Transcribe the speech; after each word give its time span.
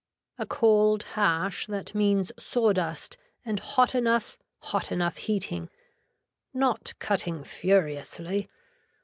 A 0.39 0.47
cold 0.47 1.03
hash 1.13 1.67
that 1.67 1.93
means 1.93 2.31
saw 2.39 2.73
dust 2.73 3.17
and 3.45 3.59
hot 3.59 3.93
enough, 3.93 4.39
hot 4.61 4.91
enough 4.91 5.17
heating. 5.17 5.69
Not 6.55 6.95
cutting 6.97 7.43
furiously. 7.43 8.49